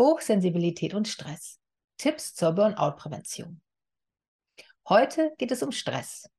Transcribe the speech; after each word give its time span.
Hochsensibilität 0.00 0.94
und 0.94 1.08
Stress. 1.08 1.60
Tipps 1.98 2.34
zur 2.34 2.52
Burnout-Prävention. 2.52 3.60
Heute 4.88 5.34
geht 5.36 5.50
es 5.52 5.62
um 5.62 5.72
Stress. 5.72 6.30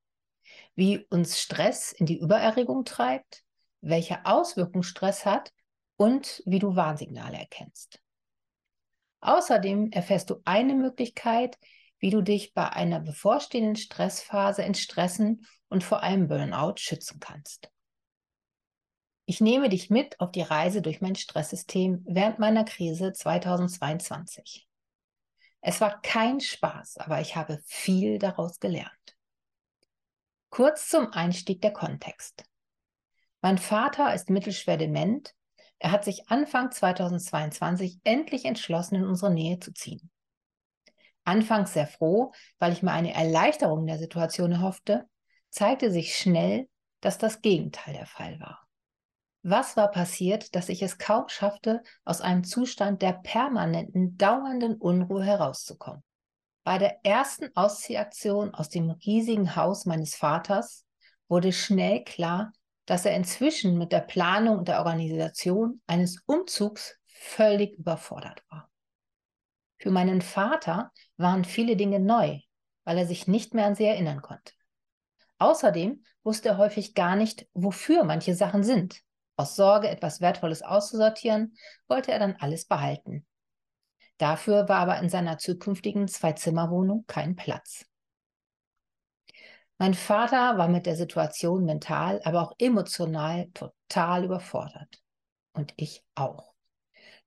Wie 0.74 1.06
uns 1.12 1.40
Stress 1.40 1.92
in 1.92 2.08
die 2.08 2.18
Übererregung 2.18 2.86
treibt, 2.86 3.44
welche 3.82 4.26
Auswirkungen 4.26 4.82
Stress 4.82 5.28
hat 5.28 5.54
und 5.96 6.42
wie 6.48 6.58
du 6.58 6.76
Warnsignale 6.76 7.38
erkennst. 7.38 8.02
Außerdem 9.20 9.92
erfährst 9.92 10.32
du 10.32 10.42
eine 10.44 10.74
Möglichkeit, 10.74 11.60
wie 12.00 12.10
du 12.10 12.24
dich 12.24 12.56
bei 12.56 12.68
einer 12.68 13.00
bevorstehenden 13.00 13.76
Stressphase 13.76 14.64
entstressen 14.64 15.46
und 15.70 15.84
vor 15.84 16.02
allem 16.02 16.28
Burnout 16.28 16.78
schützen 16.78 17.20
kannst. 17.20 17.70
Ich 19.32 19.40
nehme 19.40 19.70
dich 19.70 19.90
mit 19.90 20.20
auf 20.20 20.34
die 20.34 20.42
Reise 20.42 20.82
durch 20.82 21.00
mein 21.00 21.16
Stresssystem 21.16 22.04
während 22.06 22.40
meiner 22.40 22.66
Krise 22.66 23.14
2022. 23.14 24.68
Es 25.62 25.80
war 25.80 26.02
kein 26.02 26.42
Spaß, 26.42 26.98
aber 26.98 27.22
ich 27.22 27.38
habe 27.38 27.62
viel 27.64 28.20
daraus 28.20 28.60
gelernt. 28.60 29.16
Kurz 30.50 30.90
zum 30.90 31.14
Einstieg 31.14 31.62
der 31.62 31.72
Kontext. 31.72 32.44
Mein 33.42 33.58
Vater 33.58 34.14
ist 34.14 34.30
mittelschwer 34.30 34.76
dement. 34.76 35.34
Er 35.80 35.92
hat 35.92 36.04
sich 36.04 36.28
Anfang 36.28 36.70
2022 36.70 38.02
endlich 38.04 38.44
entschlossen, 38.44 38.96
in 38.96 39.06
unsere 39.06 39.32
Nähe 39.32 39.60
zu 39.60 39.74
ziehen. 39.74 40.12
Anfangs 41.24 41.72
sehr 41.72 41.88
froh, 41.88 42.34
weil 42.60 42.74
ich 42.74 42.84
mir 42.84 42.92
eine 42.92 43.14
Erleichterung 43.14 43.88
der 43.88 43.98
Situation 43.98 44.52
erhoffte, 44.52 45.08
zeigte 45.50 45.90
sich 45.90 46.18
schnell, 46.18 46.68
dass 47.00 47.18
das 47.18 47.42
Gegenteil 47.42 47.94
der 47.94 48.08
Fall 48.08 48.38
war. 48.42 48.68
Was 49.44 49.76
war 49.76 49.90
passiert, 49.90 50.56
dass 50.56 50.70
ich 50.70 50.84
es 50.84 51.00
kaum 51.00 51.28
schaffte, 51.28 51.82
aus 52.06 52.22
einem 52.22 52.44
Zustand 52.44 53.02
der 53.02 53.14
permanenten, 53.14 54.16
dauernden 54.16 54.76
Unruhe 54.76 55.24
herauszukommen? 55.24 56.04
Bei 56.64 56.78
der 56.78 57.04
ersten 57.04 57.50
Ausziehaktion 57.56 58.54
aus 58.54 58.70
dem 58.70 58.92
riesigen 58.92 59.56
Haus 59.56 59.88
meines 59.88 60.16
Vaters 60.16 60.86
wurde 61.28 61.54
schnell 61.54 62.04
klar, 62.04 62.54
dass 62.86 63.06
er 63.06 63.16
inzwischen 63.16 63.80
mit 63.80 63.92
der 63.92 64.02
Planung 64.02 64.60
und 64.60 64.68
der 64.68 64.80
Organisation 64.80 65.82
eines 65.88 66.22
Umzugs 66.28 66.98
völlig 67.08 67.80
überfordert 67.80 68.44
war. 68.50 68.70
Für 69.80 69.90
meinen 69.90 70.22
Vater 70.22 70.92
waren 71.18 71.46
viele 71.46 71.76
Dinge 71.76 72.00
neu, 72.00 72.40
weil 72.84 73.00
er 73.00 73.08
sich 73.08 73.28
nicht 73.28 73.56
mehr 73.56 73.66
an 73.66 73.76
sie 73.76 73.86
erinnern 73.86 74.22
konnte. 74.22 74.54
Außerdem 75.40 76.04
wusste 76.24 76.50
er 76.50 76.58
häufig 76.58 76.94
gar 76.94 77.16
nicht, 77.16 77.48
wofür 77.54 78.04
manche 78.04 78.36
Sachen 78.36 78.64
sind 78.64 79.02
aus 79.42 79.56
Sorge, 79.56 79.90
etwas 79.90 80.22
Wertvolles 80.22 80.62
auszusortieren, 80.62 81.56
wollte 81.88 82.12
er 82.12 82.20
dann 82.20 82.36
alles 82.40 82.66
behalten. 82.66 83.26
Dafür 84.18 84.70
war 84.70 84.78
aber 84.78 85.00
in 85.00 85.10
seiner 85.10 85.40
zukünftigen 85.40 86.08
Zwei-Zimmer-Wohnung 86.08 87.06
kein 87.08 87.36
Platz. 87.36 87.86
Mein 89.80 89.96
Vater 89.96 90.60
war 90.60 90.68
mit 90.68 90.86
der 90.86 90.96
Situation 90.96 91.66
mental, 91.66 92.22
aber 92.24 92.44
auch 92.44 92.54
emotional 92.60 93.50
total 93.56 94.26
überfordert. 94.26 95.02
Und 95.54 95.74
ich 95.76 96.04
auch. 96.14 96.54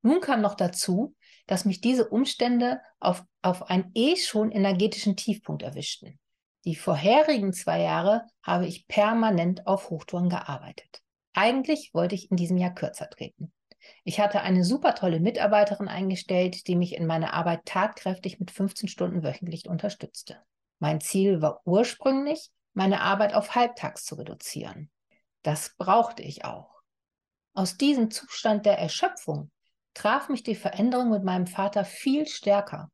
Nun 0.03 0.21
kam 0.21 0.41
noch 0.41 0.55
dazu, 0.55 1.17
dass 1.47 1.65
mich 1.65 1.81
diese 1.81 2.09
Umstände 2.09 2.81
auf, 3.01 3.25
auf 3.43 3.69
einen 3.71 3.91
eh 3.95 4.17
schon 4.17 4.53
energetischen 4.53 5.17
Tiefpunkt 5.17 5.63
erwischten. 5.63 6.21
Die 6.65 6.77
vorherigen 6.77 7.53
zwei 7.53 7.81
Jahre 7.83 8.25
habe 8.43 8.67
ich 8.67 8.87
permanent 8.87 9.67
auf 9.67 9.91
Hochtouren 9.91 10.29
gearbeitet. 10.29 11.04
Eigentlich 11.35 11.93
wollte 11.93 12.15
ich 12.15 12.31
in 12.31 12.37
diesem 12.37 12.57
Jahr 12.57 12.75
kürzer 12.75 13.11
treten. 13.11 13.53
Ich 14.05 14.21
hatte 14.21 14.41
eine 14.41 14.65
super 14.65 14.95
tolle 14.95 15.21
Mitarbeiterin 15.21 15.89
eingestellt, 15.89 16.67
die 16.69 16.77
mich 16.77 16.95
in 16.95 17.07
meiner 17.07 17.35
Arbeit 17.35 17.67
tatkräftig 17.67 18.41
mit 18.41 18.51
15 18.51 18.89
Stunden 18.89 19.23
wöchentlich 19.23 19.69
unterstützte. 19.69 20.39
Mein 20.79 21.01
Ziel 21.01 21.43
war 21.43 21.61
ursprünglich, 21.65 22.51
meine 22.73 23.03
Arbeit 23.03 23.35
auf 23.35 23.55
halbtags 23.55 24.05
zu 24.05 24.15
reduzieren. 24.15 24.91
Das 25.43 25.75
brauchte 25.77 26.23
ich 26.23 26.45
auch. 26.45 26.71
Aus 27.53 27.77
diesem 27.77 28.11
Zustand 28.11 28.65
der 28.65 28.79
Erschöpfung 28.79 29.51
traf 29.93 30.29
mich 30.29 30.43
die 30.43 30.57
Veränderung 30.57 31.11
mit 31.11 31.23
meinem 31.23 31.47
Vater 31.47 31.85
viel 31.85 32.27
stärker 32.27 32.91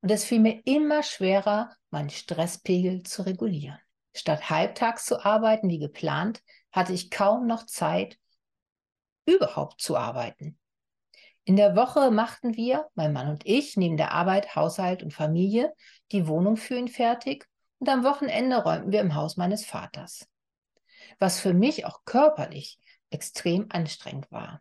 und 0.00 0.10
es 0.10 0.24
fiel 0.24 0.40
mir 0.40 0.60
immer 0.64 1.02
schwerer, 1.02 1.70
meinen 1.90 2.10
Stresspegel 2.10 3.02
zu 3.02 3.22
regulieren. 3.22 3.78
Statt 4.14 4.48
halbtags 4.48 5.04
zu 5.04 5.24
arbeiten 5.24 5.68
wie 5.68 5.78
geplant, 5.78 6.42
hatte 6.72 6.92
ich 6.92 7.10
kaum 7.10 7.46
noch 7.46 7.66
Zeit, 7.66 8.18
überhaupt 9.26 9.80
zu 9.80 9.96
arbeiten. 9.96 10.58
In 11.44 11.56
der 11.56 11.76
Woche 11.76 12.10
machten 12.10 12.56
wir, 12.56 12.88
mein 12.94 13.12
Mann 13.12 13.30
und 13.30 13.46
ich, 13.46 13.76
neben 13.76 13.96
der 13.96 14.12
Arbeit, 14.12 14.54
Haushalt 14.54 15.02
und 15.02 15.14
Familie, 15.14 15.72
die 16.12 16.26
Wohnung 16.26 16.56
für 16.56 16.76
ihn 16.76 16.88
fertig 16.88 17.46
und 17.78 17.88
am 17.88 18.04
Wochenende 18.04 18.56
räumten 18.62 18.92
wir 18.92 19.00
im 19.00 19.14
Haus 19.14 19.36
meines 19.36 19.64
Vaters. 19.64 20.28
Was 21.18 21.40
für 21.40 21.54
mich 21.54 21.86
auch 21.86 22.04
körperlich 22.04 22.78
extrem 23.10 23.66
anstrengend 23.70 24.30
war, 24.30 24.60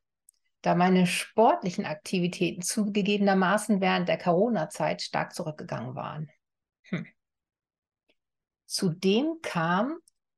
da 0.62 0.75
meine 0.75 1.07
sportlichen 1.07 1.85
Aktivitäten 1.85 2.62
zugegebenermaßen 2.62 3.81
während 3.81 4.07
der 4.07 4.17
Corona-Zeit 4.17 5.01
stark 5.01 5.34
zurückgegangen 5.34 5.96
waren. 5.96 6.29
Hm. 6.84 7.06
Zudem 8.66 9.40
kam, 9.41 9.97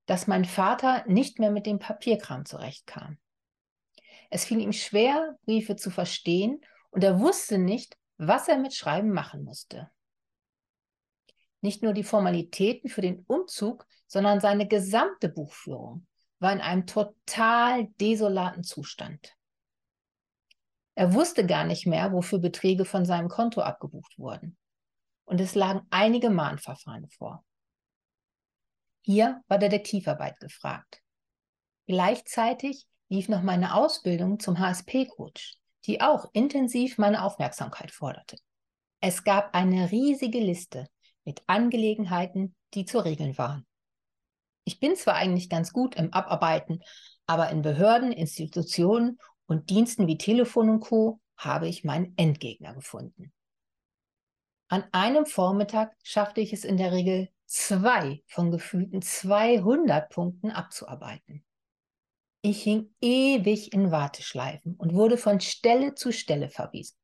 dass 0.10 0.26
mein 0.26 0.44
Vater 0.44 1.04
nicht 1.06 1.38
mehr 1.38 1.52
mit 1.52 1.68
dem 1.68 1.78
Papierkram 1.78 2.44
zurechtkam. 2.44 3.20
Es 4.32 4.44
fiel 4.44 4.60
ihm 4.60 4.74
schwer, 4.74 5.38
Briefe 5.46 5.76
zu 5.76 5.92
verstehen 5.92 6.62
und 6.90 7.04
er 7.04 7.20
wusste 7.20 7.60
nicht, 7.60 7.96
was 8.18 8.48
er 8.48 8.58
mit 8.58 8.74
Schreiben 8.74 9.12
machen 9.12 9.44
musste. 9.44 9.92
Nicht 11.62 11.84
nur 11.84 11.94
die 11.94 12.04
Formalitäten 12.04 12.90
für 12.90 13.02
den 13.02 13.24
Umzug, 13.28 13.86
sondern 14.08 14.40
seine 14.40 14.68
gesamte 14.68 15.30
Buchführung 15.30 16.08
war 16.40 16.54
in 16.54 16.62
einem 16.62 16.88
total 16.88 17.90
desolaten 18.02 18.64
Zustand. 18.64 19.36
Er 20.96 21.14
wusste 21.14 21.46
gar 21.46 21.66
nicht 21.66 21.86
mehr, 21.86 22.12
wofür 22.14 22.40
Beträge 22.40 22.84
von 22.84 23.06
seinem 23.06 23.30
Konto 23.30 23.62
abgebucht 23.62 24.18
wurden. 24.18 24.58
Und 25.26 25.40
es 25.40 25.54
lagen 25.54 25.86
einige 25.92 26.32
Mahnverfahren 26.32 27.08
vor. 27.10 27.46
Hier 29.12 29.42
war 29.48 29.58
Detektivarbeit 29.58 30.40
gefragt. 30.40 31.02
Gleichzeitig 31.88 32.86
lief 33.08 33.28
noch 33.28 33.42
meine 33.42 33.74
Ausbildung 33.74 34.40
zum 34.40 34.60
HSP-Coach, 34.60 35.56
die 35.86 36.00
auch 36.00 36.30
intensiv 36.34 37.00
meine 37.00 37.24
Aufmerksamkeit 37.24 37.90
forderte. 37.90 38.38
Es 39.02 39.24
gab 39.24 39.56
eine 39.56 39.90
riesige 39.90 40.38
Liste 40.38 40.86
mit 41.26 41.42
Angelegenheiten, 41.48 42.56
die 42.76 42.86
zu 42.86 43.00
regeln 43.00 43.36
waren. 43.40 43.66
Ich 44.64 44.80
bin 44.80 44.96
zwar 44.96 45.16
eigentlich 45.16 45.50
ganz 45.50 45.74
gut 45.74 45.96
im 45.96 46.14
Abarbeiten, 46.14 46.84
aber 47.26 47.50
in 47.50 47.64
Behörden, 47.64 48.12
Institutionen 48.12 49.18
und 49.48 49.72
Diensten 49.72 50.06
wie 50.06 50.20
Telefon 50.20 50.70
und 50.70 50.82
Co. 50.82 51.20
habe 51.36 51.68
ich 51.68 51.84
meinen 51.84 52.14
Endgegner 52.16 52.76
gefunden. 52.76 53.34
An 54.72 54.84
einem 54.92 55.26
Vormittag 55.26 55.96
schaffte 56.04 56.42
ich 56.42 56.54
es 56.54 56.64
in 56.64 56.78
der 56.78 56.92
Regel 56.92 57.30
zwei 57.48 58.22
von 58.28 58.52
gefühlten 58.52 59.02
200 59.02 60.10
Punkten 60.12 60.52
abzuarbeiten. 60.52 61.44
Ich 62.44 62.62
hing 62.62 62.94
ewig 63.02 63.74
in 63.74 63.90
Warteschleifen 63.90 64.76
und 64.76 64.94
wurde 64.94 65.18
von 65.18 65.40
Stelle 65.40 65.96
zu 65.96 66.12
Stelle 66.12 66.50
verwiesen 66.50 66.98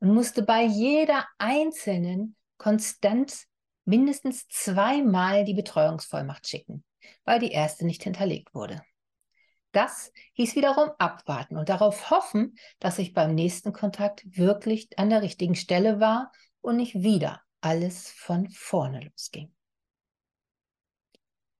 und 0.00 0.14
musste 0.14 0.42
bei 0.42 0.64
jeder 0.64 1.26
einzelnen 1.36 2.36
konstant 2.56 3.44
mindestens 3.84 4.48
zweimal 4.48 5.44
die 5.44 5.54
Betreuungsvollmacht 5.54 6.48
schicken, 6.48 6.84
weil 7.26 7.38
die 7.38 7.52
erste 7.52 7.84
nicht 7.84 8.02
hinterlegt 8.02 8.54
wurde. 8.54 8.80
Das 9.72 10.10
hieß 10.32 10.56
wiederum 10.56 10.90
abwarten 10.98 11.58
und 11.58 11.68
darauf 11.68 12.10
hoffen, 12.10 12.56
dass 12.78 12.98
ich 12.98 13.12
beim 13.12 13.34
nächsten 13.34 13.74
Kontakt 13.74 14.22
wirklich 14.24 14.98
an 14.98 15.10
der 15.10 15.20
richtigen 15.20 15.54
Stelle 15.54 16.00
war 16.00 16.32
und 16.64 16.76
nicht 16.76 16.94
wieder 16.94 17.42
alles 17.60 18.10
von 18.10 18.48
vorne 18.50 19.00
losging. 19.00 19.54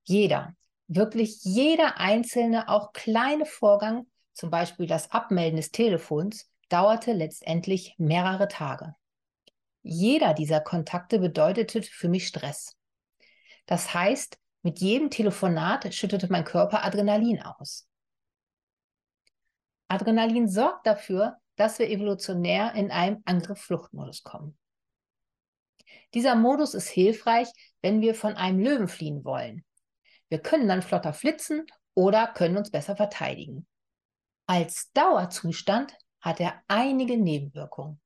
Jeder, 0.05 0.55
wirklich 0.87 1.45
jeder 1.45 1.99
einzelne, 1.99 2.69
auch 2.69 2.93
kleine 2.93 3.47
Vorgang, 3.47 4.07
zum 4.33 4.51
Beispiel 4.51 4.87
das 4.87 5.11
Abmelden 5.11 5.57
des 5.57 5.71
Telefons, 5.71 6.51
dauerte 6.69 7.13
letztendlich 7.13 7.95
mehrere 7.99 8.49
Tage. 8.49 8.95
Jeder 9.83 10.35
dieser 10.35 10.61
Kontakte 10.61 11.19
bedeutete 11.19 11.83
für 11.83 12.09
mich 12.09 12.27
Stress. 12.27 12.77
Das 13.67 13.95
heißt, 13.95 14.39
mit 14.63 14.81
jedem 14.81 15.11
Telefonat 15.11 15.95
schüttete 15.95 16.29
mein 16.31 16.45
Körper 16.45 16.85
Adrenalin 16.85 17.43
aus. 17.43 17.87
Adrenalin 19.89 20.49
sorgt 20.49 20.87
dafür, 20.87 21.37
dass 21.57 21.79
wir 21.79 21.89
evolutionär 21.89 22.75
in 22.75 22.91
einem 22.91 23.23
Angriff-Fluchtmodus 23.27 24.23
kommen. 24.23 24.59
Dieser 26.15 26.37
Modus 26.37 26.75
ist 26.75 26.89
hilfreich, 26.89 27.49
wenn 27.83 28.01
wir 28.01 28.15
von 28.15 28.35
einem 28.35 28.61
Löwen 28.61 28.89
fliehen 28.89 29.25
wollen. 29.25 29.65
Wir 30.29 30.39
können 30.39 30.69
dann 30.69 30.83
flotter 30.83 31.13
flitzen 31.13 31.67
oder 31.95 32.29
können 32.29 32.57
uns 32.57 32.71
besser 32.71 32.97
verteidigen. 32.97 33.67
Als 34.47 34.93
Dauerzustand 34.93 35.97
hat 36.21 36.41
er 36.41 36.63
einige 36.69 37.17
Nebenwirkungen. 37.17 38.01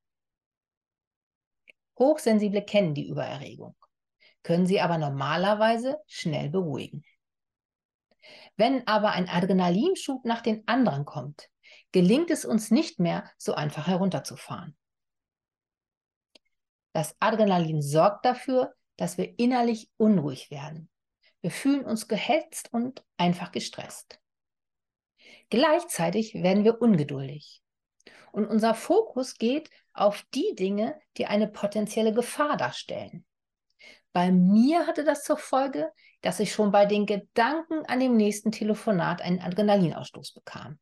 Hochsensible 1.99 2.63
kennen 2.63 2.95
die 2.95 3.09
Übererregung, 3.09 3.75
können 4.43 4.67
sie 4.67 4.81
aber 4.81 4.99
normalerweise 4.99 5.99
schnell 6.07 6.49
beruhigen. 6.49 7.05
Wenn 8.57 8.87
aber 8.87 9.13
ein 9.13 9.29
Adrenalinschub 9.29 10.25
nach 10.25 10.43
den 10.43 10.67
anderen 10.67 11.05
kommt, 11.05 11.51
gelingt 11.93 12.31
es 12.31 12.45
uns 12.45 12.71
nicht 12.71 13.01
mehr, 13.01 13.31
so 13.37 13.55
einfach 13.55 13.87
herunterzufahren. 13.87 14.78
Das 16.99 17.15
Adrenalin 17.21 17.81
sorgt 17.81 18.25
dafür, 18.25 18.75
dass 18.97 19.19
wir 19.19 19.39
innerlich 19.39 19.89
unruhig 19.99 20.51
werden. 20.51 20.91
Wir 21.41 21.53
fühlen 21.53 21.85
uns 21.85 22.09
gehetzt 22.09 22.71
und 22.73 23.05
einfach 23.17 23.53
gestresst. 23.53 24.19
Gleichzeitig 25.49 26.35
werden 26.35 26.65
wir 26.65 26.83
ungeduldig. 26.83 27.63
Und 28.33 28.49
unser 28.49 28.75
Fokus 28.75 29.37
geht 29.37 29.71
auf 29.93 30.25
die 30.35 30.57
Dinge, 30.57 31.01
die 31.19 31.27
eine 31.27 31.47
potenzielle 31.47 32.13
Gefahr 32.13 32.57
darstellen. 32.57 33.25
Bei 34.13 34.33
mir 34.33 34.89
hatte 34.89 35.05
das 35.05 35.23
zur 35.23 35.37
Folge, 35.37 35.93
dass 36.23 36.41
ich 36.41 36.53
schon 36.53 36.73
bei 36.73 36.85
den 36.85 37.07
Gedanken 37.07 37.87
an 37.87 38.01
dem 38.01 38.17
nächsten 38.17 38.51
Telefonat 38.51 39.23
einen 39.23 39.39
Adrenalinausstoß 39.39 40.33
bekam. 40.33 40.81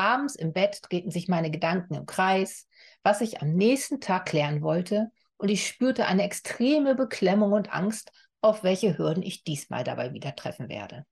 Abends 0.00 0.34
im 0.34 0.54
Bett 0.54 0.80
drehten 0.88 1.10
sich 1.10 1.28
meine 1.28 1.50
Gedanken 1.50 1.92
im 1.92 2.06
Kreis, 2.06 2.66
was 3.02 3.20
ich 3.20 3.42
am 3.42 3.52
nächsten 3.52 4.00
Tag 4.00 4.24
klären 4.24 4.62
wollte, 4.62 5.10
und 5.36 5.50
ich 5.50 5.66
spürte 5.66 6.06
eine 6.06 6.22
extreme 6.22 6.94
Beklemmung 6.94 7.52
und 7.52 7.72
Angst, 7.72 8.10
auf 8.40 8.62
welche 8.62 8.96
Hürden 8.96 9.22
ich 9.22 9.44
diesmal 9.44 9.84
dabei 9.84 10.14
wieder 10.14 10.34
treffen 10.34 10.70
werde. 10.70 11.04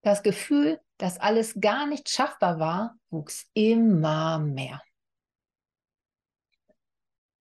Das 0.00 0.22
Gefühl, 0.22 0.80
dass 0.96 1.20
alles 1.20 1.60
gar 1.60 1.86
nicht 1.86 2.08
schaffbar 2.08 2.58
war, 2.58 2.96
wuchs 3.10 3.50
immer 3.52 4.38
mehr. 4.38 4.82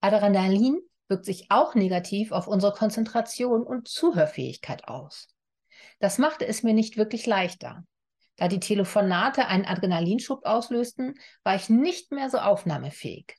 Adrenalin 0.01 0.81
wirkt 1.07 1.23
sich 1.23 1.45
auch 1.51 1.73
negativ 1.73 2.33
auf 2.33 2.47
unsere 2.47 2.73
Konzentration 2.73 3.63
und 3.63 3.87
Zuhörfähigkeit 3.87 4.89
aus. 4.89 5.29
Das 5.99 6.17
machte 6.17 6.45
es 6.45 6.63
mir 6.63 6.73
nicht 6.73 6.97
wirklich 6.97 7.25
leichter. 7.25 7.85
Da 8.37 8.47
die 8.47 8.59
Telefonate 8.59 9.47
einen 9.47 9.65
Adrenalinschub 9.65 10.45
auslösten, 10.45 11.13
war 11.43 11.55
ich 11.55 11.69
nicht 11.69 12.11
mehr 12.11 12.29
so 12.29 12.39
aufnahmefähig. 12.39 13.35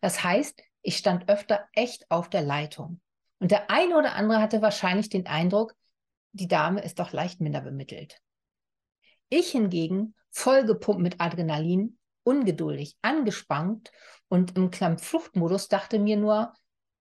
Das 0.00 0.24
heißt, 0.24 0.62
ich 0.82 0.96
stand 0.96 1.28
öfter 1.28 1.68
echt 1.74 2.10
auf 2.10 2.30
der 2.30 2.42
Leitung. 2.42 3.00
Und 3.38 3.50
der 3.50 3.70
eine 3.70 3.96
oder 3.96 4.14
andere 4.14 4.40
hatte 4.40 4.62
wahrscheinlich 4.62 5.08
den 5.08 5.26
Eindruck, 5.26 5.74
die 6.32 6.48
Dame 6.48 6.82
ist 6.82 6.98
doch 6.98 7.12
leicht 7.12 7.40
minder 7.40 7.60
bemittelt. 7.60 8.18
Ich 9.28 9.50
hingegen, 9.50 10.14
vollgepumpt 10.30 11.00
mit 11.00 11.20
Adrenalin, 11.20 11.98
ungeduldig, 12.22 12.96
angespannt 13.02 13.90
und 14.28 14.56
im 14.56 14.70
Klammfluchtmodus, 14.70 15.68
dachte 15.68 15.98
mir 15.98 16.16
nur, 16.16 16.52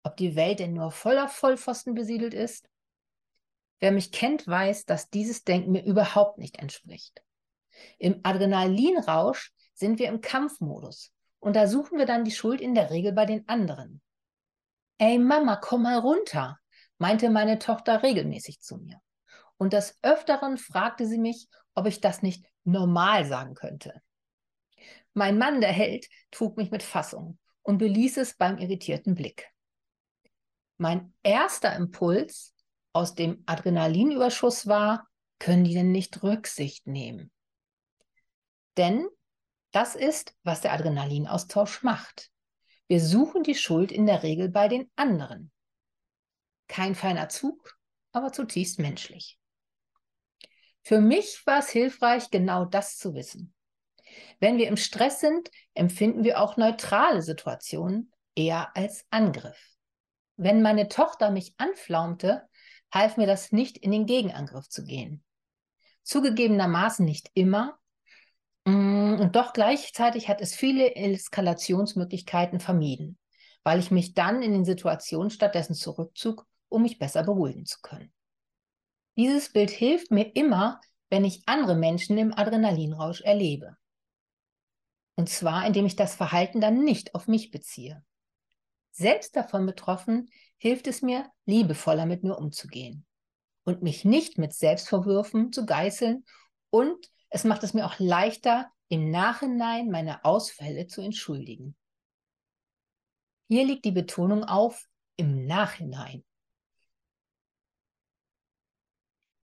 ob 0.04 0.18
die 0.18 0.36
Welt 0.36 0.60
denn 0.60 0.74
nur 0.74 0.92
voller 0.92 1.28
Vollpfosten 1.28 1.96
besiedelt 1.96 2.34
ist? 2.34 2.70
Wer 3.80 3.92
mich 3.92 4.12
kennt, 4.12 4.48
weiß, 4.48 4.86
dass 4.86 5.10
dieses 5.10 5.44
Denken 5.44 5.72
mir 5.72 5.83
überhaupt 5.83 6.38
nicht 6.38 6.60
entspricht. 6.60 7.22
Im 8.00 8.22
Adrenalinrausch 8.24 9.51
sind 9.74 10.00
wir 10.00 10.07
im 10.07 10.22
Kampfmodus 10.22 11.12
und 11.39 11.56
da 11.56 11.68
suchen 11.68 11.98
wir 11.98 12.06
dann 12.06 12.24
die 12.24 12.31
Schuld 12.31 12.62
in 12.62 12.74
der 12.74 12.89
Regel 12.89 13.12
bei 13.12 13.25
den 13.25 13.48
anderen. 13.48 14.01
Ey 14.98 15.19
Mama, 15.19 15.57
komm 15.57 15.83
mal 15.83 16.00
runter, 16.00 16.57
meinte 16.98 17.30
meine 17.30 17.60
Tochter 17.60 18.01
regelmäßig 18.01 18.62
zu 18.62 18.77
mir. 18.77 19.01
Und 19.57 19.74
des 19.74 19.98
Öfteren 20.01 20.57
fragte 20.57 21.06
sie 21.06 21.19
mich, 21.19 21.48
ob 21.74 21.86
ich 21.86 22.01
das 22.01 22.22
nicht 22.22 22.45
normal 22.63 23.25
sagen 23.25 23.54
könnte. 23.54 24.01
Mein 25.13 25.38
Mann, 25.38 25.62
der 25.62 25.72
Held, 25.72 26.07
trug 26.31 26.57
mich 26.57 26.72
mit 26.72 26.83
Fassung 26.83 27.38
und 27.62 27.77
beließ 27.77 28.18
es 28.18 28.36
beim 28.36 28.57
irritierten 28.57 29.16
Blick. 29.16 29.50
Mein 30.77 31.13
erster 31.24 31.75
Impuls 31.75 32.55
aus 32.95 33.13
dem 33.13 33.44
Adrenalinüberschuss 33.45 34.68
war, 34.68 35.07
können 35.38 35.65
die 35.65 35.74
denn 35.74 35.92
nicht 35.92 36.24
Rücksicht 36.24 36.88
nehmen? 36.88 37.30
Denn 38.77 39.07
das 39.71 39.95
ist, 39.95 40.33
was 40.44 40.62
der 40.62 40.71
Adrenalinaustausch 40.71 41.83
macht. 41.83 42.31
Wir 42.88 43.01
suchen 43.01 43.44
die 43.44 43.56
Schuld 43.56 43.92
in 43.92 44.06
der 44.06 44.24
Regel 44.24 44.47
bei 44.50 44.69
den 44.69 44.89
anderen. 44.95 45.51
Kein 46.68 46.95
feiner 46.95 47.27
Zug, 47.27 47.77
aber 48.13 48.31
zutiefst 48.31 48.80
menschlich. 48.80 49.38
Für 50.81 51.01
mich 51.01 51.45
war 51.45 51.59
es 51.59 51.69
hilfreich, 51.69 52.30
genau 52.30 52.63
das 52.63 52.98
zu 52.98 53.13
wissen. 53.13 53.53
Wenn 54.39 54.57
wir 54.57 54.68
im 54.69 54.77
Stress 54.77 55.19
sind, 55.19 55.50
empfinden 55.74 56.24
wir 56.24 56.39
auch 56.39 56.56
neutrale 56.56 57.21
Situationen 57.21 58.13
eher 58.36 58.75
als 58.77 59.06
Angriff. 59.09 59.75
Wenn 60.38 60.62
meine 60.62 60.88
Tochter 60.88 61.31
mich 61.31 61.53
anflaumte, 61.57 62.48
half 62.92 63.18
mir 63.18 63.28
das 63.28 63.52
nicht, 63.52 63.78
in 63.78 63.92
den 63.92 64.06
Gegenangriff 64.06 64.70
zu 64.70 64.84
gehen. 64.84 65.24
Zugegebenermaßen 66.04 67.06
nicht 67.06 67.30
immer. 67.34 67.78
Mm, 68.66 69.16
und 69.20 69.36
doch 69.36 69.54
gleichzeitig 69.54 70.30
hat 70.30 70.42
es 70.42 70.56
viele 70.56 70.96
Eskalationsmöglichkeiten 70.96 72.60
vermieden, 72.60 73.18
weil 73.64 73.80
ich 73.80 73.92
mich 73.92 74.14
dann 74.14 74.42
in 74.42 74.54
den 74.54 74.66
Situationen 74.66 75.30
stattdessen 75.30 75.76
zurückzog, 75.76 76.46
um 76.70 76.84
mich 76.84 77.00
besser 77.00 77.24
beruhigen 77.24 77.66
zu 77.66 77.80
können. 77.82 78.14
Dieses 79.18 79.52
Bild 79.52 79.72
hilft 79.72 80.12
mir 80.12 80.36
immer, 80.36 80.82
wenn 81.10 81.26
ich 81.26 81.44
andere 81.48 81.76
Menschen 81.76 82.18
im 82.18 82.34
Adrenalinrausch 82.34 83.22
erlebe. 83.22 83.78
Und 85.16 85.30
zwar, 85.30 85.66
indem 85.66 85.86
ich 85.86 85.96
das 85.96 86.16
Verhalten 86.16 86.60
dann 86.60 86.84
nicht 86.84 87.16
auf 87.16 87.28
mich 87.28 87.52
beziehe 87.52 88.04
selbst 88.95 89.36
davon 89.36 89.65
betroffen, 89.65 90.30
hilft 90.57 90.88
es 90.88 91.01
mir, 91.01 91.30
liebevoller 91.45 92.06
mit 92.06 92.24
mir 92.24 92.38
umzugehen 92.38 93.06
und 93.65 93.81
mich 93.81 94.06
nicht 94.06 94.38
mit 94.38 94.53
Selbstvorwürfen 94.53 95.51
zu 95.51 95.65
geißeln 95.65 96.25
und 96.69 97.12
es 97.30 97.44
macht 97.44 97.63
es 97.63 97.74
mir 97.74 97.86
auch 97.86 98.00
leichter, 98.00 98.71
im 98.88 99.09
Nachhinein 99.09 99.89
meine 99.89 100.24
Ausfälle 100.24 100.88
zu 100.88 101.01
entschuldigen. 101.01 101.75
Hier 103.47 103.65
liegt 103.65 103.83
die 103.83 103.92
Betonung 103.92 104.44
auf 104.44 104.88
im 105.18 105.45
Nachhinein. 105.45 106.24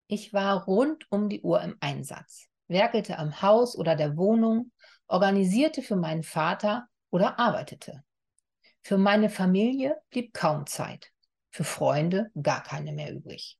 Ich 0.08 0.32
war 0.34 0.66
rund 0.66 1.06
um 1.12 1.28
die 1.28 1.42
Uhr 1.42 1.62
im 1.62 1.76
Einsatz, 1.80 2.48
werkelte 2.68 3.18
am 3.18 3.42
Haus 3.42 3.76
oder 3.76 3.96
der 3.96 4.16
Wohnung, 4.16 4.72
organisierte 5.08 5.82
für 5.82 5.96
meinen 5.96 6.24
Vater 6.24 6.88
oder 7.10 7.40
arbeitete. 7.40 8.04
Für 8.84 8.98
meine 8.98 9.30
Familie 9.30 10.02
blieb 10.10 10.34
kaum 10.34 10.66
Zeit, 10.66 11.12
für 11.50 11.64
Freunde 11.64 12.32
gar 12.42 12.64
keine 12.64 12.92
mehr 12.92 13.14
übrig. 13.14 13.58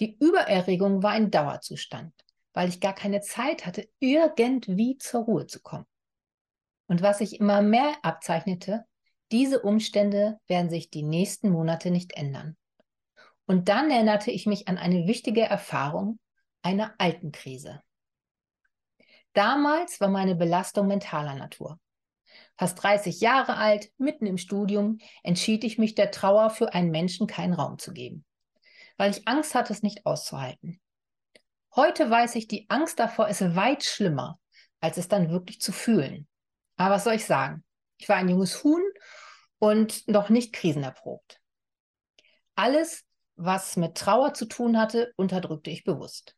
Die 0.00 0.16
Übererregung 0.18 1.02
war 1.02 1.12
ein 1.12 1.30
Dauerzustand, 1.30 2.12
weil 2.52 2.68
ich 2.68 2.80
gar 2.80 2.94
keine 2.94 3.20
Zeit 3.20 3.66
hatte, 3.66 3.88
irgendwie 3.98 4.98
zur 4.98 5.24
Ruhe 5.24 5.46
zu 5.46 5.60
kommen. 5.60 5.86
Und 6.86 7.02
was 7.02 7.18
sich 7.18 7.40
immer 7.40 7.62
mehr 7.62 7.94
abzeichnete, 8.02 8.84
diese 9.32 9.62
Umstände 9.62 10.38
werden 10.46 10.70
sich 10.70 10.90
die 10.90 11.02
nächsten 11.02 11.50
Monate 11.50 11.90
nicht 11.90 12.12
ändern. 12.12 12.56
Und 13.46 13.68
dann 13.68 13.90
erinnerte 13.90 14.30
ich 14.30 14.46
mich 14.46 14.68
an 14.68 14.78
eine 14.78 15.06
wichtige 15.06 15.42
Erfahrung 15.42 16.18
einer 16.62 16.94
alten 16.98 17.32
Krise. 17.32 17.82
Damals 19.32 20.00
war 20.00 20.08
meine 20.08 20.34
Belastung 20.34 20.86
mentaler 20.86 21.34
Natur. 21.34 21.78
Fast 22.56 22.82
30 22.82 23.20
Jahre 23.20 23.56
alt, 23.56 23.90
mitten 23.98 24.26
im 24.26 24.38
Studium, 24.38 24.98
entschied 25.22 25.64
ich 25.64 25.78
mich 25.78 25.94
der 25.94 26.10
Trauer 26.10 26.50
für 26.50 26.72
einen 26.72 26.90
Menschen 26.90 27.26
keinen 27.26 27.52
Raum 27.52 27.78
zu 27.78 27.92
geben, 27.92 28.24
weil 28.96 29.10
ich 29.10 29.26
Angst 29.26 29.54
hatte, 29.54 29.72
es 29.72 29.82
nicht 29.82 30.06
auszuhalten. 30.06 30.80
Heute 31.74 32.08
weiß 32.08 32.36
ich, 32.36 32.46
die 32.46 32.70
Angst 32.70 33.00
davor 33.00 33.28
ist 33.28 33.56
weit 33.56 33.82
schlimmer, 33.82 34.38
als 34.80 34.96
es 34.96 35.08
dann 35.08 35.30
wirklich 35.30 35.60
zu 35.60 35.72
fühlen. 35.72 36.28
Aber 36.76 36.94
was 36.94 37.04
soll 37.04 37.14
ich 37.14 37.24
sagen? 37.24 37.64
Ich 37.98 38.08
war 38.08 38.16
ein 38.16 38.28
junges 38.28 38.62
Huhn 38.62 38.82
und 39.58 40.06
noch 40.06 40.28
nicht 40.28 40.52
krisenerprobt. 40.52 41.40
Alles, 42.54 43.04
was 43.34 43.76
mit 43.76 43.96
Trauer 43.96 44.34
zu 44.34 44.46
tun 44.46 44.78
hatte, 44.78 45.12
unterdrückte 45.16 45.70
ich 45.70 45.82
bewusst. 45.82 46.36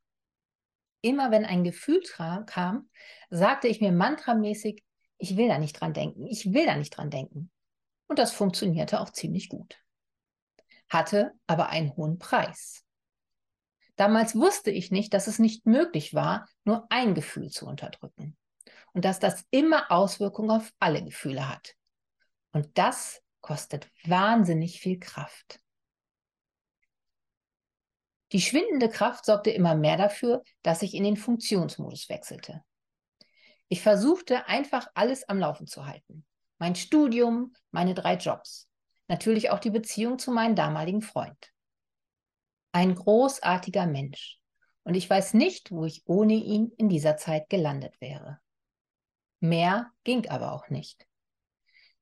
Immer 1.03 1.31
wenn 1.31 1.45
ein 1.45 1.63
Gefühl 1.63 2.01
kam, 2.47 2.89
sagte 3.29 3.69
ich 3.69 3.83
mir 3.83 3.93
mantramäßig, 3.93 4.83
ich 5.19 5.37
will 5.37 5.49
da 5.49 5.59
nicht 5.59 5.81
dran 5.81 5.93
denken, 5.93 6.27
ich 6.27 6.53
will 6.53 6.67
da 6.67 6.77
nicht 6.77 6.91
dran 6.91 7.11
denken. 7.11 7.51
Und 8.07 8.19
das 8.19 8.33
funktionierte 8.33 9.01
auch 9.01 9.11
ziemlich 9.11 9.49
gut. 9.49 9.79
Hatte 10.89 11.33
aber 11.47 11.69
einen 11.69 11.97
hohen 11.97 12.19
Preis. 12.19 12.85
Damals 13.97 14.35
wusste 14.37 14.71
ich 14.71 14.91
nicht, 14.91 15.15
dass 15.15 15.27
es 15.27 15.39
nicht 15.39 15.67
möglich 15.67 16.15
war, 16.15 16.49
nur 16.65 16.87
ein 16.91 17.15
Gefühl 17.15 17.51
zu 17.51 17.67
unterdrücken. 17.67 18.37
Und 18.93 19.05
dass 19.05 19.19
das 19.19 19.45
immer 19.51 19.91
Auswirkungen 19.91 20.51
auf 20.51 20.73
alle 20.79 21.03
Gefühle 21.03 21.49
hat. 21.49 21.75
Und 22.53 22.79
das 22.79 23.23
kostet 23.41 23.91
wahnsinnig 24.05 24.81
viel 24.81 24.99
Kraft. 24.99 25.61
Die 28.33 28.41
schwindende 28.41 28.89
Kraft 28.89 29.25
sorgte 29.25 29.51
immer 29.51 29.75
mehr 29.75 29.97
dafür, 29.97 30.43
dass 30.63 30.83
ich 30.83 30.95
in 30.95 31.05
den 31.05 31.17
Funktionsmodus 31.17 32.09
wechselte. 32.09 32.65
Ich 33.69 33.83
versuchte 33.83 34.47
einfach 34.47 34.89
alles 34.95 35.29
am 35.29 35.39
Laufen 35.39 35.67
zu 35.67 35.87
halten. 35.87 36.25
mein 36.59 36.75
Studium, 36.75 37.53
meine 37.71 37.93
drei 37.93 38.15
Jobs. 38.15 38.69
Natürlich 39.09 39.51
auch 39.51 39.59
die 39.59 39.71
Beziehung 39.71 40.19
zu 40.19 40.33
meinem 40.33 40.55
damaligen 40.55 41.03
Freund. 41.03 41.53
Ein 42.73 42.95
großartiger 42.95 43.87
Mensch. 43.87 44.39
Und 44.83 44.95
ich 44.95 45.09
weiß 45.09 45.35
nicht, 45.35 45.71
wo 45.71 45.85
ich 45.85 46.03
ohne 46.07 46.35
ihn 46.35 46.73
in 46.79 46.89
dieser 46.89 47.17
Zeit 47.17 47.49
gelandet 47.51 48.01
wäre. 48.01 48.41
Mehr 49.41 49.91
ging 50.05 50.29
aber 50.29 50.53
auch 50.53 50.71
nicht. 50.71 51.07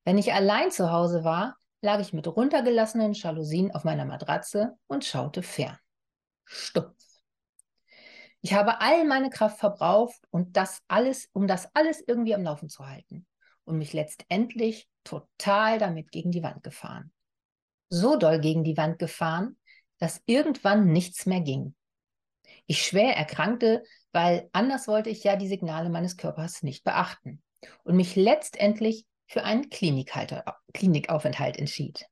Wenn 0.05 0.19
ich 0.19 0.33
allein 0.33 0.71
zu 0.71 0.93
Hause 0.93 1.25
war, 1.25 1.57
lag 1.81 2.01
ich 2.01 2.13
mit 2.13 2.27
runtergelassenen 2.27 3.15
Jalousien 3.15 3.75
auf 3.75 3.85
meiner 3.85 4.05
Matratze 4.05 4.77
und 4.87 5.05
schaute 5.05 5.43
fern. 5.43 5.79
Stumpf. 6.45 7.04
Ich 8.45 8.53
habe 8.53 8.83
all 8.83 9.07
meine 9.07 9.31
Kraft 9.31 9.59
verbraucht 9.59 10.21
und 10.29 10.59
das 10.59 10.83
alles, 10.87 11.31
um 11.33 11.47
das 11.47 11.75
alles 11.75 12.05
irgendwie 12.07 12.35
am 12.35 12.43
Laufen 12.43 12.69
zu 12.69 12.87
halten 12.87 13.27
und 13.65 13.79
mich 13.79 13.95
letztendlich 13.95 14.87
total 15.03 15.79
damit 15.79 16.13
gegen 16.13 16.31
die 16.31 16.43
Wand 16.43 16.63
gefahren. 16.63 17.11
So 17.89 18.19
doll 18.19 18.39
gegen 18.41 18.63
die 18.63 18.77
Wand 18.77 18.99
gefahren, 18.99 19.57
dass 19.97 20.21
irgendwann 20.27 20.93
nichts 20.93 21.25
mehr 21.25 21.41
ging. 21.41 21.75
Ich 22.67 22.85
schwer 22.85 23.17
erkrankte, 23.17 23.83
weil 24.13 24.51
anders 24.53 24.89
wollte 24.89 25.09
ich 25.09 25.25
ja 25.25 25.37
die 25.37 25.49
Signale 25.49 25.89
meines 25.89 26.19
Körpers 26.19 26.63
nicht 26.63 26.85
beachten 26.85 27.43
und 27.83 27.97
mich 27.97 28.15
letztendlich 28.15 29.07
für 29.27 29.43
einen 29.45 29.71
Klinikaufenthalt 29.71 31.57
entschied. 31.57 32.05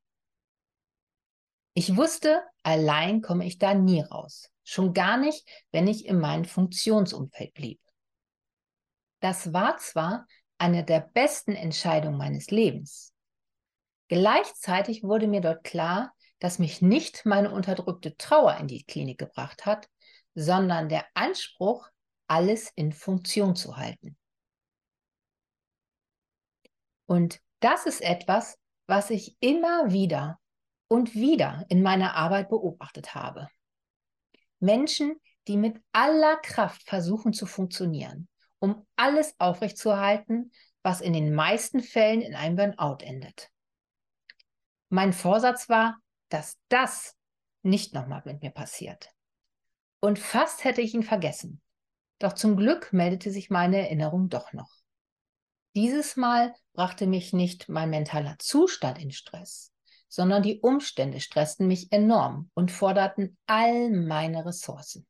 Ich 1.75 1.95
wusste, 1.95 2.41
allein 2.63 3.21
komme 3.21 3.45
ich 3.45 3.59
da 3.59 3.75
nie 3.75 4.01
raus. 4.01 4.49
Schon 4.63 4.93
gar 4.93 5.17
nicht, 5.17 5.47
wenn 5.71 5.87
ich 5.87 6.05
in 6.05 6.19
meinem 6.19 6.45
Funktionsumfeld 6.45 7.53
blieb. 7.53 7.79
Das 9.19 9.53
war 9.53 9.77
zwar 9.77 10.25
eine 10.57 10.83
der 10.83 10.99
besten 10.99 11.53
Entscheidungen 11.53 12.17
meines 12.17 12.51
Lebens. 12.51 13.13
Gleichzeitig 14.07 15.03
wurde 15.03 15.27
mir 15.27 15.41
dort 15.41 15.63
klar, 15.63 16.13
dass 16.39 16.59
mich 16.59 16.81
nicht 16.81 17.25
meine 17.25 17.51
unterdrückte 17.51 18.17
Trauer 18.17 18.57
in 18.57 18.67
die 18.67 18.83
Klinik 18.83 19.17
gebracht 19.17 19.65
hat, 19.65 19.87
sondern 20.35 20.89
der 20.89 21.05
Anspruch, 21.13 21.87
alles 22.27 22.71
in 22.75 22.91
Funktion 22.91 23.55
zu 23.55 23.77
halten. 23.77 24.17
Und 27.05 27.39
das 27.59 27.85
ist 27.85 28.01
etwas, 28.01 28.57
was 28.87 29.09
ich 29.09 29.37
immer 29.39 29.91
wieder 29.91 30.39
und 30.87 31.15
wieder 31.15 31.65
in 31.69 31.81
meiner 31.81 32.15
Arbeit 32.15 32.49
beobachtet 32.49 33.15
habe. 33.15 33.47
Menschen, 34.63 35.19
die 35.47 35.57
mit 35.57 35.77
aller 35.91 36.37
Kraft 36.37 36.83
versuchen 36.83 37.33
zu 37.33 37.45
funktionieren, 37.45 38.29
um 38.59 38.87
alles 38.95 39.35
aufrechtzuerhalten, 39.37 40.51
was 40.83 41.01
in 41.01 41.11
den 41.11 41.35
meisten 41.35 41.81
Fällen 41.81 42.21
in 42.21 42.33
einem 42.33 42.55
Burnout 42.55 43.03
endet. 43.03 43.49
Mein 44.89 45.11
Vorsatz 45.11 45.67
war, 45.67 45.97
dass 46.29 46.57
das 46.69 47.17
nicht 47.61 47.93
nochmal 47.93 48.21
mit 48.25 48.41
mir 48.41 48.51
passiert. 48.51 49.09
Und 49.99 50.17
fast 50.17 50.63
hätte 50.63 50.81
ich 50.81 50.93
ihn 50.93 51.03
vergessen. 51.03 51.61
Doch 52.19 52.33
zum 52.33 52.55
Glück 52.55 52.93
meldete 52.93 53.31
sich 53.31 53.49
meine 53.49 53.79
Erinnerung 53.79 54.29
doch 54.29 54.53
noch. 54.53 54.71
Dieses 55.75 56.15
Mal 56.15 56.53
brachte 56.71 57.05
mich 57.05 57.33
nicht 57.33 57.67
mein 57.67 57.89
mentaler 57.89 58.37
Zustand 58.39 59.01
in 59.01 59.11
Stress, 59.11 59.72
sondern 60.13 60.43
die 60.43 60.59
Umstände 60.59 61.19
stressten 61.19 61.65
mich 61.65 61.91
enorm 61.91 62.51
und 62.53 62.71
forderten 62.71 63.35
all 63.47 63.89
meine 63.89 64.45
Ressourcen. 64.45 65.07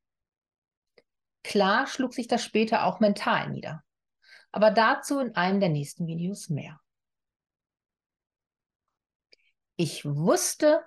Klar 1.43 1.87
schlug 1.87 2.13
sich 2.13 2.29
das 2.29 2.41
später 2.41 2.85
auch 2.85 3.01
mental 3.01 3.49
nieder, 3.49 3.83
aber 4.53 4.71
dazu 4.71 5.19
in 5.19 5.35
einem 5.35 5.59
der 5.59 5.67
nächsten 5.67 6.07
Videos 6.07 6.47
mehr. 6.47 6.79
Ich 9.75 10.05
wusste, 10.05 10.81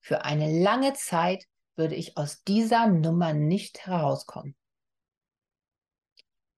für 0.00 0.26
eine 0.26 0.62
lange 0.62 0.92
Zeit 0.92 1.46
würde 1.76 1.94
ich 1.94 2.18
aus 2.18 2.42
dieser 2.42 2.88
Nummer 2.88 3.32
nicht 3.32 3.86
herauskommen. 3.86 4.54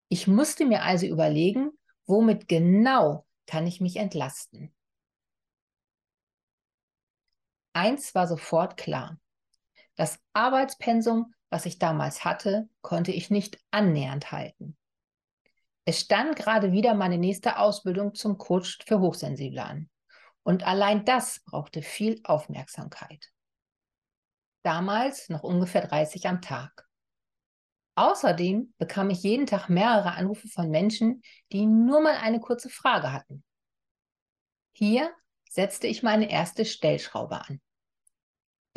Ich 0.09 0.27
musste 0.27 0.67
mir 0.67 0.83
also 0.83 1.07
überlegen, 1.07 1.71
womit 2.07 2.49
genau 2.49 3.25
kann 3.47 3.69
ich 3.69 3.81
mich 3.81 3.95
entlasten. 3.95 4.75
Eins 7.79 8.13
war 8.17 8.27
sofort 8.27 8.77
klar. 8.77 9.21
Das 9.95 10.19
Arbeitspensum, 10.33 11.33
was 11.49 11.65
ich 11.65 11.79
damals 11.79 12.25
hatte, 12.25 12.69
konnte 12.81 13.13
ich 13.13 13.31
nicht 13.31 13.57
annähernd 13.71 14.33
halten. 14.33 14.77
Es 15.85 16.01
stand 16.01 16.35
gerade 16.35 16.73
wieder 16.73 16.95
meine 16.95 17.19
nächste 17.19 17.57
Ausbildung 17.57 18.17
zum 18.17 18.37
Coach 18.37 18.81
für 18.85 18.99
Hochsensible 18.99 19.63
an. 19.63 19.89
Und 20.43 20.67
allein 20.67 21.05
das 21.05 21.39
brauchte 21.45 21.83
viel 21.83 22.21
Aufmerksamkeit. 22.25 23.31
Damals 24.65 25.29
noch 25.29 25.45
ungefähr 25.45 25.87
30 25.87 26.27
am 26.27 26.43
Tag. 26.43 26.85
Außerdem 27.95 28.75
bekam 28.79 29.09
ich 29.11 29.23
jeden 29.23 29.47
Tag 29.47 29.69
mehrere 29.69 30.15
Anrufe 30.15 30.49
von 30.49 30.69
Menschen, 30.69 31.23
die 31.53 31.65
nur 31.65 32.01
mal 32.01 32.17
eine 32.17 32.41
kurze 32.41 32.71
Frage 32.71 33.13
hatten. 33.13 33.45
Hier 34.73 35.13
setzte 35.49 35.87
ich 35.87 36.03
meine 36.03 36.29
erste 36.29 36.65
Stellschraube 36.65 37.41
an. 37.49 37.61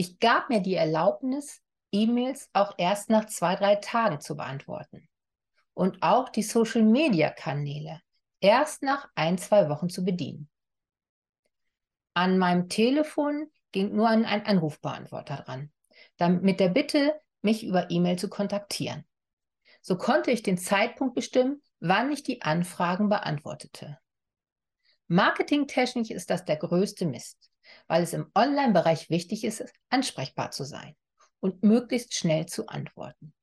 Ich 0.02 0.18
gab 0.20 0.50
mir 0.50 0.62
die 0.62 0.74
Erlaubnis, 0.74 1.62
E-Mails 1.92 2.50
auch 2.54 2.74
erst 2.80 3.12
nach 3.12 3.28
zwei, 3.28 3.56
drei 3.56 3.76
Tagen 3.76 4.20
zu 4.20 4.36
beantworten. 4.36 5.08
Und 5.76 6.02
auch 6.02 6.30
die 6.30 6.42
Social-Media-Kanäle 6.42 8.02
erst 8.40 8.82
nach 8.82 9.12
ein, 9.14 9.38
zwei 9.38 9.70
Wochen 9.70 9.90
zu 9.90 10.04
bedienen. 10.04 10.50
An 12.16 12.40
meinem 12.40 12.68
Telefon 12.68 13.52
ging 13.72 13.96
nur 13.96 14.10
ein 14.10 14.26
Anrufbeantworter 14.26 15.36
dran, 15.46 15.72
mit 16.42 16.60
der 16.60 16.70
Bitte, 16.70 17.22
mich 17.44 17.64
über 17.64 17.92
E-Mail 17.92 18.18
zu 18.18 18.28
kontaktieren. 18.28 19.06
So 19.84 20.00
konnte 20.00 20.32
ich 20.32 20.42
den 20.42 20.58
Zeitpunkt 20.58 21.14
bestimmen, 21.14 21.62
wann 21.80 22.12
ich 22.12 22.24
die 22.24 22.42
Anfragen 22.42 23.08
beantwortete. 23.08 24.00
Marketingtechnisch 25.08 26.10
ist 26.10 26.32
das 26.32 26.44
der 26.44 26.58
größte 26.58 27.06
Mist 27.06 27.51
weil 27.88 28.04
es 28.04 28.14
im 28.14 28.32
Online-Bereich 28.36 29.10
wichtig 29.10 29.44
ist, 29.44 29.64
ansprechbar 29.90 30.52
zu 30.52 30.64
sein 30.64 30.96
und 31.40 31.64
möglichst 31.64 32.14
schnell 32.14 32.46
zu 32.46 32.68
antworten. 32.68 33.34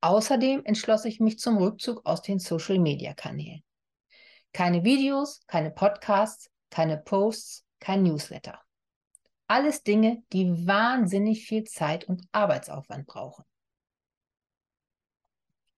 Außerdem 0.00 0.64
entschloss 0.64 1.04
ich 1.04 1.18
mich 1.18 1.38
zum 1.38 1.58
Rückzug 1.58 2.06
aus 2.06 2.22
den 2.22 2.38
Social-Media-Kanälen. 2.38 3.64
Keine 4.52 4.84
Videos, 4.84 5.44
keine 5.46 5.70
Podcasts, 5.70 6.50
keine 6.70 6.98
Posts, 6.98 7.66
kein 7.80 8.04
Newsletter. 8.04 8.60
Alles 9.48 9.82
Dinge, 9.82 10.22
die 10.32 10.66
wahnsinnig 10.66 11.46
viel 11.46 11.64
Zeit 11.64 12.04
und 12.04 12.22
Arbeitsaufwand 12.32 13.06
brauchen. 13.06 13.44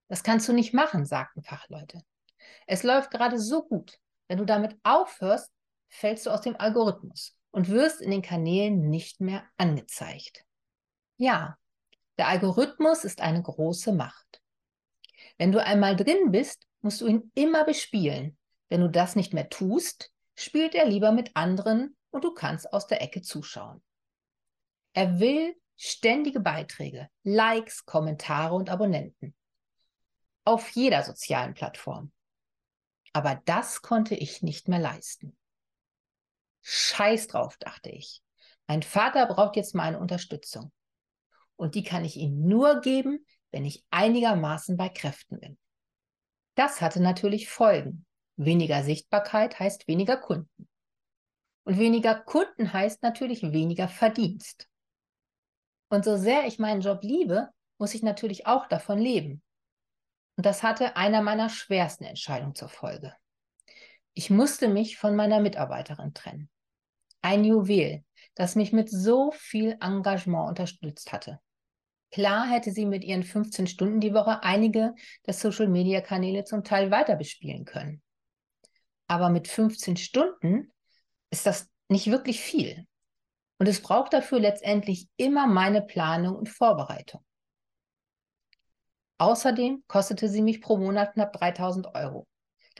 Das 0.08 0.22
kannst 0.22 0.48
du 0.48 0.52
nicht 0.52 0.74
machen, 0.74 1.06
sagten 1.06 1.42
Fachleute. 1.42 2.02
Es 2.66 2.82
läuft 2.82 3.10
gerade 3.10 3.38
so 3.38 3.62
gut. 3.62 3.98
Wenn 4.28 4.38
du 4.38 4.44
damit 4.44 4.76
aufhörst, 4.82 5.50
fällst 5.90 6.26
du 6.26 6.30
aus 6.30 6.40
dem 6.40 6.56
Algorithmus 6.58 7.36
und 7.50 7.68
wirst 7.68 8.00
in 8.00 8.10
den 8.10 8.22
Kanälen 8.22 8.88
nicht 8.88 9.20
mehr 9.20 9.44
angezeigt. 9.56 10.44
Ja, 11.16 11.58
der 12.16 12.28
Algorithmus 12.28 13.04
ist 13.04 13.20
eine 13.20 13.42
große 13.42 13.92
Macht. 13.92 14.40
Wenn 15.36 15.52
du 15.52 15.62
einmal 15.62 15.96
drin 15.96 16.30
bist, 16.30 16.66
musst 16.80 17.00
du 17.00 17.06
ihn 17.06 17.30
immer 17.34 17.64
bespielen. 17.64 18.38
Wenn 18.68 18.80
du 18.80 18.88
das 18.88 19.16
nicht 19.16 19.34
mehr 19.34 19.48
tust, 19.48 20.12
spielt 20.36 20.74
er 20.74 20.86
lieber 20.86 21.12
mit 21.12 21.34
anderen 21.34 21.96
und 22.10 22.24
du 22.24 22.32
kannst 22.32 22.72
aus 22.72 22.86
der 22.86 23.02
Ecke 23.02 23.20
zuschauen. 23.22 23.82
Er 24.92 25.18
will 25.20 25.54
ständige 25.76 26.40
Beiträge, 26.40 27.08
Likes, 27.22 27.84
Kommentare 27.84 28.54
und 28.54 28.70
Abonnenten. 28.70 29.34
Auf 30.44 30.70
jeder 30.70 31.02
sozialen 31.02 31.54
Plattform. 31.54 32.12
Aber 33.12 33.40
das 33.44 33.82
konnte 33.82 34.14
ich 34.14 34.42
nicht 34.42 34.68
mehr 34.68 34.78
leisten. 34.78 35.36
Scheiß 36.62 37.28
drauf, 37.28 37.56
dachte 37.58 37.90
ich. 37.90 38.22
Mein 38.66 38.82
Vater 38.82 39.26
braucht 39.26 39.56
jetzt 39.56 39.74
meine 39.74 39.98
Unterstützung. 39.98 40.72
Und 41.56 41.74
die 41.74 41.82
kann 41.82 42.04
ich 42.04 42.16
ihm 42.16 42.46
nur 42.46 42.80
geben, 42.80 43.24
wenn 43.50 43.64
ich 43.64 43.84
einigermaßen 43.90 44.76
bei 44.76 44.88
Kräften 44.88 45.40
bin. 45.40 45.58
Das 46.54 46.80
hatte 46.80 47.00
natürlich 47.00 47.48
Folgen. 47.48 48.06
Weniger 48.36 48.82
Sichtbarkeit 48.82 49.58
heißt 49.58 49.88
weniger 49.88 50.16
Kunden. 50.16 50.68
Und 51.64 51.78
weniger 51.78 52.14
Kunden 52.14 52.72
heißt 52.72 53.02
natürlich 53.02 53.42
weniger 53.42 53.88
Verdienst. 53.88 54.68
Und 55.88 56.04
so 56.04 56.16
sehr 56.16 56.46
ich 56.46 56.58
meinen 56.58 56.80
Job 56.80 57.02
liebe, 57.02 57.50
muss 57.78 57.94
ich 57.94 58.02
natürlich 58.02 58.46
auch 58.46 58.66
davon 58.66 58.98
leben. 58.98 59.42
Und 60.36 60.46
das 60.46 60.62
hatte 60.62 60.96
einer 60.96 61.20
meiner 61.20 61.50
schwersten 61.50 62.04
Entscheidungen 62.04 62.54
zur 62.54 62.68
Folge. 62.68 63.14
Ich 64.20 64.28
musste 64.28 64.68
mich 64.68 64.98
von 64.98 65.16
meiner 65.16 65.40
Mitarbeiterin 65.40 66.12
trennen. 66.12 66.50
Ein 67.22 67.42
Juwel, 67.42 68.04
das 68.34 68.54
mich 68.54 68.70
mit 68.70 68.90
so 68.90 69.30
viel 69.30 69.78
Engagement 69.80 70.46
unterstützt 70.46 71.10
hatte. 71.10 71.40
Klar 72.10 72.46
hätte 72.46 72.70
sie 72.70 72.84
mit 72.84 73.02
ihren 73.02 73.22
15 73.22 73.66
Stunden 73.66 73.98
die 73.98 74.12
Woche 74.12 74.42
einige 74.42 74.94
der 75.26 75.32
Social-Media-Kanäle 75.32 76.44
zum 76.44 76.64
Teil 76.64 76.90
weiter 76.90 77.16
bespielen 77.16 77.64
können. 77.64 78.02
Aber 79.06 79.30
mit 79.30 79.48
15 79.48 79.96
Stunden 79.96 80.70
ist 81.30 81.46
das 81.46 81.70
nicht 81.88 82.08
wirklich 82.10 82.42
viel. 82.42 82.86
Und 83.58 83.68
es 83.68 83.80
braucht 83.80 84.12
dafür 84.12 84.38
letztendlich 84.38 85.08
immer 85.16 85.46
meine 85.46 85.80
Planung 85.80 86.36
und 86.36 86.50
Vorbereitung. 86.50 87.24
Außerdem 89.16 89.82
kostete 89.86 90.28
sie 90.28 90.42
mich 90.42 90.60
pro 90.60 90.76
Monat 90.76 91.14
knapp 91.14 91.32
3000 91.32 91.94
Euro. 91.94 92.26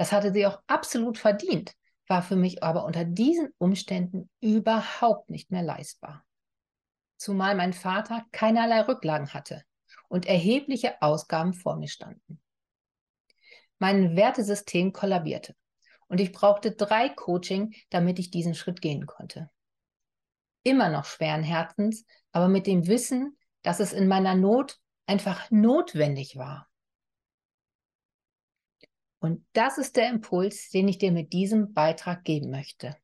Das 0.01 0.13
hatte 0.13 0.33
sie 0.33 0.47
auch 0.47 0.63
absolut 0.67 1.19
verdient, 1.19 1.75
war 2.09 2.23
für 2.23 2.35
mich 2.35 2.63
aber 2.63 2.87
unter 2.87 3.05
diesen 3.05 3.53
Umständen 3.59 4.31
überhaupt 4.41 5.29
nicht 5.29 5.51
mehr 5.51 5.61
leistbar. 5.61 6.25
Zumal 7.19 7.55
mein 7.55 7.75
Vater 7.75 8.25
keinerlei 8.33 8.81
Rücklagen 8.81 9.35
hatte 9.35 9.63
und 10.09 10.25
erhebliche 10.25 11.03
Ausgaben 11.03 11.53
vor 11.53 11.77
mir 11.77 11.89
standen. 11.89 12.41
Mein 13.79 14.17
Wertesystem 14.17 14.95
kollabierte 14.95 15.55
und 16.09 16.19
ich 16.19 16.33
brauchte 16.33 16.73
drei 16.73 17.11
Coaching, 17.11 17.75
damit 17.91 18.19
ich 18.19 18.31
diesen 18.31 18.55
Schritt 18.55 18.81
gehen 18.81 19.05
konnte. 19.05 19.51
Immer 20.63 20.89
noch 20.89 21.05
schweren 21.05 21.43
Herzens, 21.43 22.07
aber 22.33 22.49
mit 22.49 22.67
dem 22.67 22.87
Wissen, 22.87 23.37
dass 23.61 23.81
es 23.81 23.93
in 23.93 24.09
meiner 24.09 24.35
Not 24.35 24.81
einfach 25.05 25.51
notwendig 25.51 26.39
war. 26.39 26.70
Und 29.21 29.47
das 29.53 29.79
ist 29.79 29.97
der 29.97 30.09
Impuls, 30.09 30.71
den 30.71 30.89
ich 30.89 30.99
dir 30.99 31.13
mit 31.13 31.33
diesem 31.33 31.73
Beitrag 31.75 32.25
geben 32.25 32.51
möchte. 32.51 32.97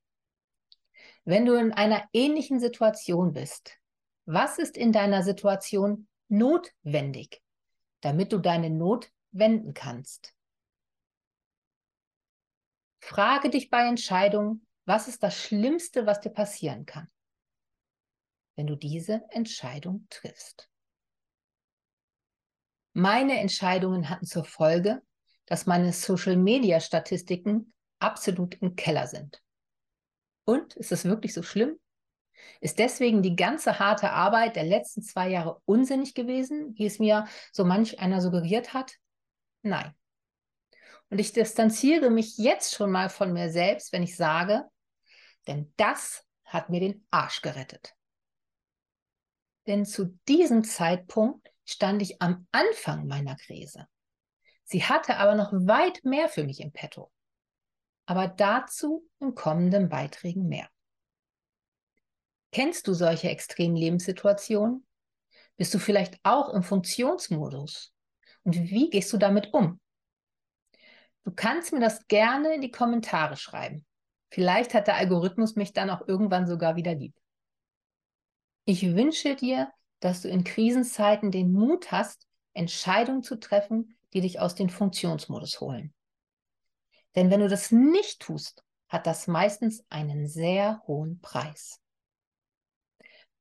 Wenn 1.25 1.45
du 1.45 1.55
in 1.55 1.73
einer 1.73 2.09
ähnlichen 2.13 2.59
Situation 2.59 3.33
bist, 3.33 3.79
was 4.25 4.59
ist 4.59 4.77
in 4.77 4.93
deiner 4.93 5.23
Situation 5.23 6.09
notwendig, 6.29 7.43
damit 8.01 8.33
du 8.33 8.39
deine 8.39 8.71
Not 8.71 9.13
wenden 9.31 9.75
kannst? 9.75 10.35
Frage 13.01 13.51
dich 13.51 13.71
bei 13.71 13.87
Entscheidungen, 13.87 14.67
was 14.85 15.09
ist 15.09 15.23
das 15.23 15.37
Schlimmste, 15.37 16.07
was 16.07 16.21
dir 16.21 16.31
passieren 16.31 16.87
kann, 16.87 17.09
wenn 18.57 18.67
du 18.67 18.75
diese 18.75 19.23
Entscheidung 19.31 20.07
triffst. 20.11 20.71
Meine 22.95 23.39
Entscheidungen 23.39 24.09
hatten 24.09 24.27
zur 24.27 24.45
Folge, 24.45 25.03
dass 25.47 25.67
meine 25.67 25.93
Social-Media-Statistiken 25.93 27.73
absolut 27.99 28.55
im 28.61 28.77
Keller 28.77 29.07
sind. 29.07 29.43
Und 30.45 30.77
ist 30.77 30.93
es 30.93 31.05
wirklich 31.05 31.35
so 31.35 31.43
schlimm? 31.43 31.79
Ist 32.61 32.79
deswegen 32.79 33.23
die 33.23 33.37
ganze 33.37 33.79
harte 33.79 34.11
Arbeit 34.11 34.57
der 34.57 34.65
letzten 34.65 35.03
zwei 35.03 35.29
Jahre 35.29 35.61
unsinnig 35.65 36.15
gewesen, 36.15 36.75
wie 36.77 36.87
es 36.87 36.99
mir 36.99 37.27
so 37.53 37.65
manch 37.65 37.99
einer 37.99 38.21
suggeriert 38.21 38.75
hat? 38.75 38.93
Nein. 39.63 39.95
Und 41.11 41.19
ich 41.19 41.33
distanziere 41.33 42.11
mich 42.11 42.37
jetzt 42.37 42.75
schon 42.75 42.91
mal 42.91 43.09
von 43.09 43.33
mir 43.33 43.51
selbst, 43.51 43.93
wenn 43.93 44.03
ich 44.03 44.17
sage, 44.17 44.65
denn 45.47 45.73
das 45.77 46.25
hat 46.45 46.71
mir 46.71 46.81
den 46.81 47.07
Arsch 47.11 47.43
gerettet. 47.43 47.95
Denn 49.67 49.85
zu 49.85 50.19
diesem 50.29 50.65
Zeitpunkt 50.65 51.49
stand 51.65 52.03
ich 52.03 52.23
am 52.23 52.47
Anfang 52.53 53.07
meiner 53.07 53.37
Krise. 53.37 53.89
Sie 54.69 54.83
hatte 54.83 55.17
aber 55.19 55.37
noch 55.37 55.53
weit 55.53 56.05
mehr 56.05 56.29
für 56.29 56.43
mich 56.43 56.61
im 56.61 56.73
Petto. 56.73 57.13
Aber 58.05 58.27
dazu 58.27 59.09
in 59.21 59.35
kommenden 59.35 59.89
Beiträgen 59.89 60.49
mehr. 60.49 60.69
Kennst 62.51 62.89
du 62.89 62.93
solche 62.93 63.29
extremen 63.29 63.77
Lebenssituationen? 63.77 64.85
Bist 65.57 65.73
du 65.73 65.79
vielleicht 65.79 66.19
auch 66.25 66.53
im 66.53 66.65
Funktionsmodus? 66.65 67.95
Und 68.43 68.57
wie 68.57 68.91
gehst 68.91 69.13
du 69.13 69.19
damit 69.19 69.55
um? 69.55 69.81
Du 71.23 71.31
kannst 71.33 71.73
mir 71.73 71.81
das 71.81 72.07
gerne 72.09 72.55
in 72.55 72.61
die 72.61 72.71
Kommentare 72.71 73.37
schreiben. 73.37 73.87
Vielleicht 74.31 74.75
hat 74.75 74.89
der 74.89 74.97
Algorithmus 74.97 75.55
mich 75.55 75.73
dann 75.73 75.91
auch 75.91 76.07
irgendwann 76.09 76.47
sogar 76.47 76.75
wieder 76.75 76.95
lieb. 76.95 77.15
Ich 78.65 78.97
wünsche 78.97 79.37
dir, 79.37 79.73
dass 80.01 80.23
du 80.23 80.29
in 80.29 80.43
Krisenzeiten 80.43 81.31
den 81.31 81.53
Mut 81.53 81.93
hast, 81.93 82.27
Entscheidungen 82.53 83.23
zu 83.23 83.37
treffen, 83.37 83.97
die 84.13 84.21
dich 84.21 84.41
aus 84.41 84.55
dem 84.55 84.69
Funktionsmodus 84.69 85.61
holen. 85.61 85.93
Denn 87.15 87.31
wenn 87.31 87.41
du 87.41 87.49
das 87.49 87.71
nicht 87.73 88.21
tust, 88.21 88.63
hat 88.89 89.07
das 89.07 89.27
meistens 89.27 89.85
einen 89.89 90.29
sehr 90.29 90.83
hohen 90.87 91.21
Preis. 91.21 91.81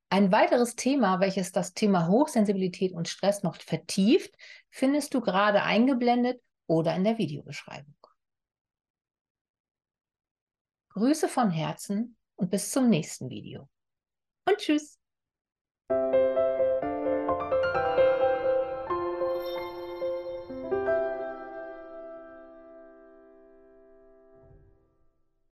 Ein 0.10 0.32
weiteres 0.32 0.75
Thema, 0.75 1.19
welches 1.19 1.51
das 1.51 1.73
Thema 1.73 2.08
Hochsensibilität 2.08 2.93
und 2.93 3.08
Stress 3.08 3.43
noch 3.43 3.56
vertieft, 3.56 4.36
findest 4.69 5.13
du 5.13 5.21
gerade 5.21 5.63
eingeblendet 5.63 6.41
oder 6.67 6.95
in 6.95 7.04
der 7.04 7.17
Videobeschreibung. 7.17 7.95
Grüße 10.89 11.28
von 11.28 11.51
Herzen 11.51 12.15
und 12.36 12.49
bis 12.49 12.71
zum 12.71 12.89
nächsten 12.89 13.30
Video. 13.30 13.67
Und 14.47 14.58
tschüss. 14.58 14.97